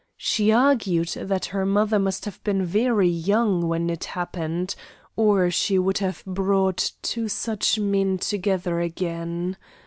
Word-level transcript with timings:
She 0.17 0.51
argued 0.51 1.09
that 1.09 1.45
her 1.53 1.63
mother 1.63 1.99
must 1.99 2.25
have 2.25 2.43
been 2.43 2.65
very 2.65 3.07
young 3.07 3.67
when 3.67 3.87
it 3.87 4.05
happened, 4.05 4.73
or 5.15 5.51
she 5.51 5.77
would 5.77 5.99
have 5.99 6.23
brought 6.25 6.93
two 7.03 7.27
such 7.27 7.77
men 7.77 8.17
together 8.17 8.79
again. 8.79 9.57